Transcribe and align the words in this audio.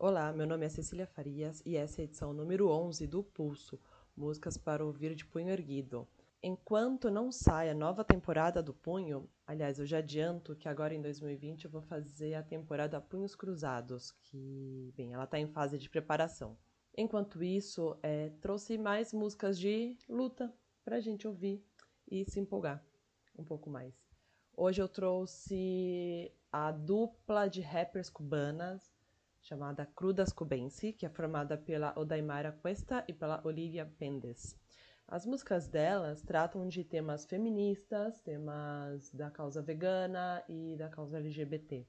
Olá, 0.00 0.32
meu 0.32 0.46
nome 0.46 0.64
é 0.64 0.68
Cecília 0.68 1.08
Farias 1.08 1.60
e 1.66 1.74
essa 1.76 2.00
é 2.00 2.02
a 2.02 2.04
edição 2.04 2.32
número 2.32 2.68
11 2.70 3.04
do 3.08 3.20
Pulso, 3.20 3.80
músicas 4.16 4.56
para 4.56 4.84
ouvir 4.84 5.12
de 5.16 5.24
punho 5.26 5.48
erguido. 5.48 6.06
Enquanto 6.40 7.10
não 7.10 7.32
sai 7.32 7.68
a 7.68 7.74
nova 7.74 8.04
temporada 8.04 8.62
do 8.62 8.72
Punho, 8.72 9.28
aliás, 9.44 9.80
eu 9.80 9.86
já 9.86 9.98
adianto 9.98 10.54
que 10.54 10.68
agora 10.68 10.94
em 10.94 11.02
2020 11.02 11.64
eu 11.64 11.70
vou 11.72 11.82
fazer 11.82 12.34
a 12.34 12.44
temporada 12.44 13.00
Punhos 13.00 13.34
Cruzados, 13.34 14.12
que, 14.22 14.94
bem, 14.96 15.14
ela 15.14 15.24
está 15.24 15.36
em 15.36 15.48
fase 15.48 15.76
de 15.76 15.90
preparação. 15.90 16.56
Enquanto 16.96 17.42
isso, 17.42 17.98
é, 18.00 18.28
trouxe 18.40 18.78
mais 18.78 19.12
músicas 19.12 19.58
de 19.58 19.96
luta 20.08 20.54
para 20.84 20.94
a 20.98 21.00
gente 21.00 21.26
ouvir 21.26 21.60
e 22.08 22.24
se 22.30 22.38
empolgar 22.38 22.80
um 23.36 23.42
pouco 23.42 23.68
mais. 23.68 23.96
Hoje 24.56 24.80
eu 24.80 24.88
trouxe 24.88 26.30
a 26.52 26.70
dupla 26.70 27.48
de 27.48 27.60
rappers 27.60 28.08
cubanas 28.08 28.96
chamada 29.48 29.86
Crudas 29.86 30.30
Cubense, 30.30 30.92
que 30.92 31.06
é 31.06 31.08
formada 31.08 31.56
pela 31.56 31.98
Odaimara 31.98 32.52
Cuesta 32.52 33.02
e 33.08 33.14
pela 33.14 33.40
Olivia 33.44 33.90
Pendes. 33.98 34.54
As 35.06 35.24
músicas 35.24 35.66
delas 35.66 36.20
tratam 36.20 36.68
de 36.68 36.84
temas 36.84 37.24
feministas, 37.24 38.20
temas 38.20 39.10
da 39.10 39.30
causa 39.30 39.62
vegana 39.62 40.44
e 40.46 40.76
da 40.76 40.90
causa 40.90 41.16
LGBT. 41.16 41.88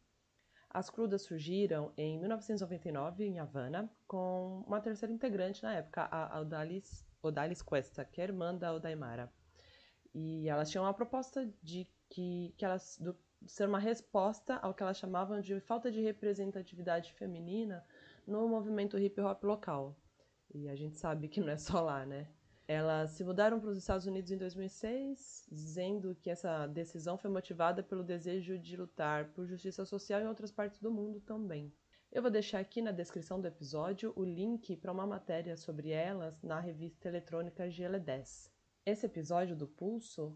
As 0.69 0.89
Crudas 0.89 1.23
surgiram 1.23 1.91
em 1.97 2.17
1999 2.17 3.25
em 3.25 3.39
Havana, 3.39 3.89
com 4.07 4.63
uma 4.65 4.79
terceira 4.79 5.11
integrante 5.11 5.61
na 5.61 5.73
época, 5.73 6.03
a 6.09 6.39
Odalis, 6.39 7.05
Odalis 7.21 7.61
Cuesta, 7.61 8.05
que 8.05 8.21
é 8.21 8.23
irmã 8.23 8.55
da 8.55 8.71
Odaimara. 8.73 9.29
E 10.13 10.47
elas 10.47 10.69
tinham 10.69 10.85
uma 10.85 10.93
proposta 10.93 11.51
de 11.61 11.85
que, 12.09 12.53
que 12.57 12.63
elas, 12.63 12.97
do, 13.01 13.15
ser 13.47 13.67
uma 13.67 13.79
resposta 13.79 14.55
ao 14.55 14.73
que 14.73 14.83
elas 14.83 14.97
chamavam 14.97 15.39
de 15.39 15.59
falta 15.61 15.91
de 15.91 16.01
representatividade 16.01 17.13
feminina 17.13 17.85
no 18.27 18.47
movimento 18.47 18.97
hip 18.99 19.19
hop 19.21 19.43
local. 19.43 19.95
E 20.53 20.67
a 20.67 20.75
gente 20.75 20.97
sabe 20.97 21.27
que 21.27 21.39
não 21.39 21.49
é 21.49 21.57
só 21.57 21.79
lá, 21.81 22.05
né? 22.05 22.27
Elas 22.67 23.11
se 23.11 23.23
mudaram 23.23 23.59
para 23.59 23.69
os 23.69 23.77
Estados 23.77 24.05
Unidos 24.05 24.31
em 24.31 24.37
2006, 24.37 25.47
dizendo 25.51 26.15
que 26.21 26.29
essa 26.29 26.67
decisão 26.67 27.17
foi 27.17 27.31
motivada 27.31 27.81
pelo 27.81 28.03
desejo 28.03 28.59
de 28.59 28.77
lutar 28.77 29.29
por 29.31 29.45
justiça 29.47 29.85
social 29.85 30.21
em 30.21 30.27
outras 30.27 30.51
partes 30.51 30.79
do 30.79 30.91
mundo 30.91 31.19
também. 31.21 31.73
Eu 32.11 32.21
vou 32.21 32.31
deixar 32.31 32.59
aqui 32.59 32.81
na 32.81 32.91
descrição 32.91 33.39
do 33.39 33.47
episódio 33.47 34.11
o 34.15 34.23
link 34.23 34.75
para 34.77 34.91
uma 34.91 35.07
matéria 35.07 35.55
sobre 35.55 35.89
elas 35.91 36.41
na 36.43 36.59
revista 36.59 37.07
eletrônica 37.07 37.67
GL10. 37.67 38.51
Esse 38.85 39.05
episódio 39.05 39.55
do 39.55 39.67
Pulso 39.67 40.35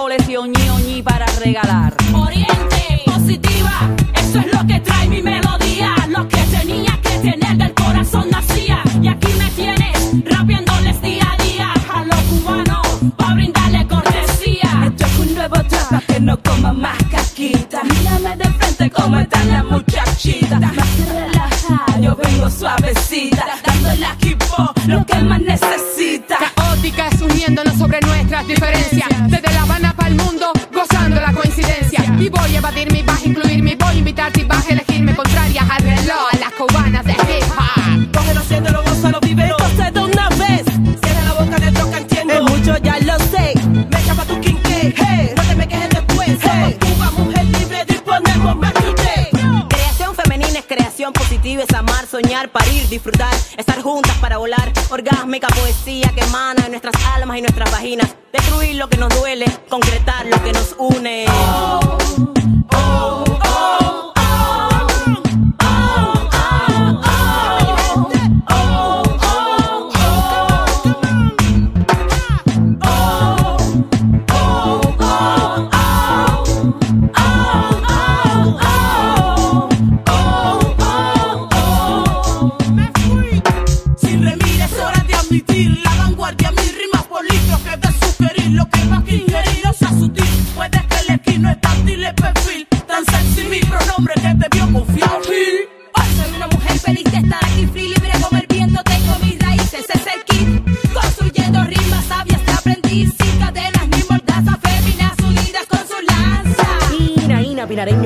colección 0.00 0.52
oñi 0.74 1.02
para 1.02 1.24
regalar. 1.44 1.90
Oriente, 2.12 2.82
positiva, 3.06 3.72
eso 4.20 4.38
es 4.40 4.52
lo 4.54 4.66
que 4.66 4.78
trae 4.80 5.08
mi 5.08 5.22
melodía. 5.22 5.90
Lo 6.10 6.22
que 6.28 6.36
tenía 6.56 6.92
que 7.04 7.14
tener 7.26 7.54
del 7.62 7.72
corazón 7.84 8.26
nacía. 8.30 8.78
Y 9.04 9.08
aquí 9.08 9.32
me 9.40 9.48
tienes, 9.58 9.98
rapiéndoles 10.32 11.00
día 11.00 11.26
a 11.32 11.36
día. 11.46 11.68
A 11.96 11.98
los 12.10 12.20
cubanos, 12.30 12.86
pa' 13.16 13.32
brindarle 13.36 13.86
cortesía. 13.88 14.68
Esto 14.88 15.04
es 15.06 15.18
un 15.24 15.34
nuevo 15.34 15.58
trap 15.70 16.02
que 16.10 16.20
no 16.20 16.34
coma 16.46 16.72
más 16.84 16.98
casquita. 17.10 17.80
Mírame 17.94 18.32
de 18.42 18.48
frente 18.58 18.90
como 18.90 19.16
está 19.18 19.42
la 19.46 19.62
muchachita, 19.62 20.58
Más 21.70 22.00
yo 22.04 22.14
vengo 22.22 22.50
suavecita. 22.50 23.44
Dándole 23.66 23.94
el 24.00 24.04
equipo 24.16 24.56
lo 24.88 24.98
que 25.08 25.16
más 25.30 25.40
necesita. 25.54 26.36
caótica, 26.58 27.04
uniéndonos 27.30 27.74
sobre 27.82 27.98
nuestras 28.08 28.46
diferencias. 28.46 29.08
Desde 29.30 29.50
la 29.58 29.64
poesía 55.66 56.06
que 56.14 56.20
emana 56.20 56.62
de 56.62 56.68
nuestras 56.70 56.94
almas 57.16 57.38
y 57.38 57.40
nuestras 57.40 57.70
vaginas. 57.72 58.06
Destruir 58.32 58.76
lo 58.76 58.88
que 58.88 58.98
nos 58.98 59.08
duele, 59.18 59.46
concretar 59.68 60.24
lo 60.26 60.40
que 60.44 60.52
nos 60.52 60.76
une. 60.78 61.24
Oh, 61.28 61.98
oh. 62.72 63.15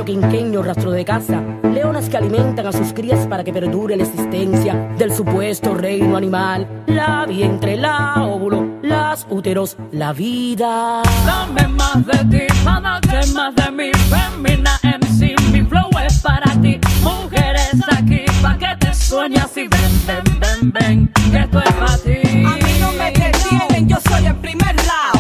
quinqueño 0.05 0.63
rastro 0.63 0.91
de 0.93 1.05
caza, 1.05 1.41
leonas 1.73 2.09
que 2.09 2.17
alimentan 2.17 2.67
a 2.67 2.73
sus 2.73 2.93
crías 2.93 3.27
para 3.27 3.45
que 3.45 3.53
perdure 3.53 3.97
la 3.97 4.05
existencia 4.05 4.75
del 4.97 5.13
supuesto 5.15 5.75
reino 5.75 6.17
animal, 6.17 6.67
la 6.87 7.27
vientre, 7.29 7.77
la 7.77 8.23
óvulo, 8.25 8.67
las 8.83 9.27
úteros, 9.31 9.77
la 9.93 10.13
vida. 10.13 11.03
Dame 11.27 11.69
más 11.69 12.05
de 12.07 12.39
ti, 12.49 12.55
para 12.65 13.01
que 13.01 13.27
más 13.33 13.55
de 13.57 13.71
mí, 13.71 13.91
femina 14.11 14.79
MC, 14.83 15.35
mi 15.53 15.63
flow 15.63 15.91
es 16.07 16.19
para 16.21 16.51
ti, 16.61 16.79
mujeres 17.03 17.71
aquí, 17.93 18.23
pa' 18.43 18.57
que 18.59 18.87
te 18.87 18.95
sueñas 18.95 19.55
y 19.57 19.69
ven, 19.69 19.71
ven, 20.07 20.41
ven, 20.41 20.73
ven, 20.73 21.13
que 21.33 21.39
esto 21.41 21.59
es 21.63 21.73
para 21.73 21.99
ti. 21.99 22.19
A 22.45 22.57
mí 22.67 22.73
no 22.81 22.93
me 22.93 23.11
detienen, 23.11 23.89
yo 23.89 23.97
soy 24.09 24.27
el 24.27 24.37
primer 24.37 24.75
lado. 24.77 25.20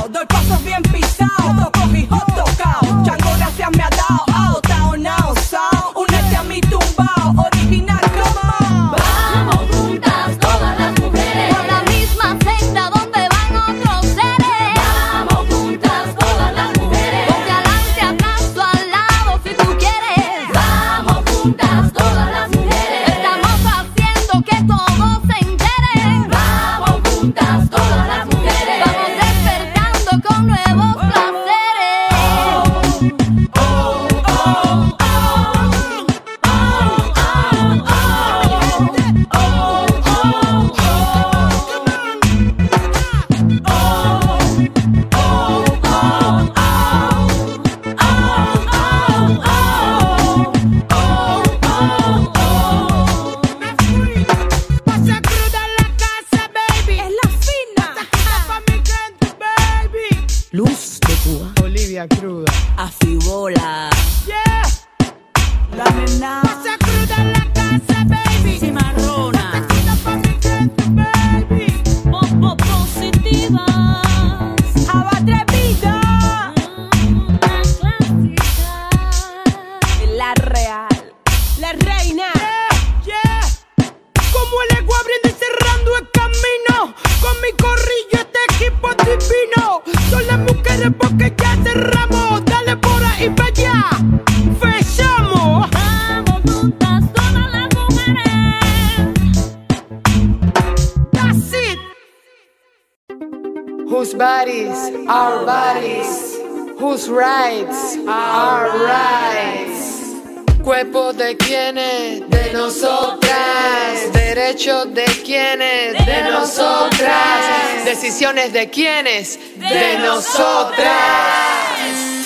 our 105.10 105.44
bodies, 105.44 106.36
whose 106.78 107.08
rights 107.10 107.96
are 108.06 108.66
rights. 108.84 110.14
Cuerpo 110.62 111.12
de 111.12 111.36
quienes, 111.36 112.20
de 112.30 112.52
nosotras. 112.52 114.12
Derechos 114.12 114.94
de 114.94 115.04
quienes, 115.24 116.06
de 116.06 116.22
nosotras. 116.30 117.84
Decisiones 117.84 118.52
de 118.52 118.70
quienes, 118.70 119.36
de 119.58 119.98
nosotras. 119.98 120.94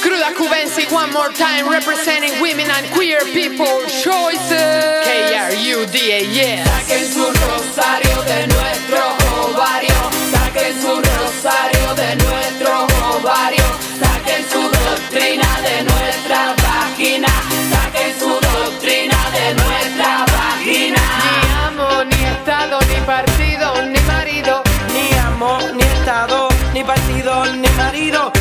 Cruda 0.03 0.33
Cubensi, 0.37 0.85
one 0.95 1.11
more 1.11 1.31
time, 1.33 1.67
representing 1.71 2.39
women 2.43 2.71
and 2.71 2.85
queer 2.93 3.21
people 3.33 3.81
choices. 4.03 4.74
partido 26.87 27.45
ni 27.61 27.69
marido 27.79 28.34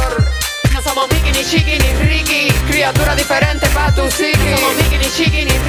No 0.74 0.82
somos 0.82 1.08
Mickey, 1.12 1.32
ni 1.32 1.44
Chiqui, 1.44 1.78
ni 1.78 1.94
Ricky 2.10 2.48
Criatura 2.68 3.16
diferente 3.16 3.68
para 3.70 3.94
tu 3.94 4.04
psiqui 4.08 4.54
Somos 4.56 4.76
Mickey, 4.76 4.98
ni 4.98 5.10
Chiqui, 5.10 5.46
ni 5.46 5.63